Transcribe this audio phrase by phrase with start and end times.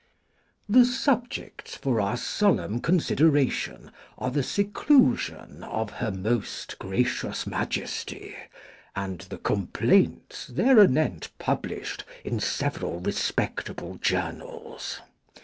[0.67, 8.35] The subjects for our solemn consideration are the seclusion of her Most Gracious Majesty,
[8.95, 15.01] and the complaints thereanent published in several respectable journals.